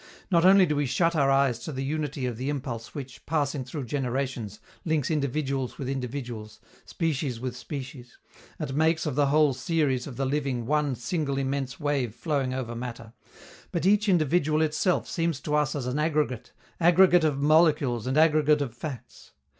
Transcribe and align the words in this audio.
Not 0.31 0.45
only 0.45 0.65
do 0.65 0.75
we 0.75 0.87
shut 0.87 1.15
our 1.15 1.29
eyes 1.29 1.59
to 1.59 1.71
the 1.71 1.83
unity 1.83 2.25
of 2.25 2.35
the 2.37 2.49
impulse 2.49 2.95
which, 2.95 3.23
passing 3.27 3.63
through 3.63 3.83
generations, 3.85 4.59
links 4.83 5.11
individuals 5.11 5.77
with 5.77 5.87
individuals, 5.87 6.59
species 6.85 7.39
with 7.39 7.55
species, 7.55 8.17
and 8.57 8.73
makes 8.73 9.05
of 9.05 9.13
the 9.13 9.27
whole 9.27 9.53
series 9.53 10.07
of 10.07 10.17
the 10.17 10.25
living 10.25 10.65
one 10.65 10.95
single 10.95 11.37
immense 11.37 11.79
wave 11.79 12.15
flowing 12.15 12.51
over 12.51 12.73
matter, 12.75 13.13
but 13.71 13.85
each 13.85 14.09
individual 14.09 14.63
itself 14.63 15.07
seems 15.07 15.39
to 15.41 15.53
us 15.53 15.75
as 15.75 15.85
an 15.85 15.99
aggregate, 15.99 16.51
aggregate 16.79 17.23
of 17.23 17.37
molecules 17.37 18.07
and 18.07 18.17
aggregate 18.17 18.63
of 18.63 18.73
facts. 18.73 19.33